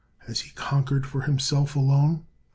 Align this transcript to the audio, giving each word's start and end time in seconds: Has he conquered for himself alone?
Has 0.25 0.39
he 0.39 0.49
conquered 0.55 1.05
for 1.05 1.21
himself 1.21 1.75
alone? 1.75 2.25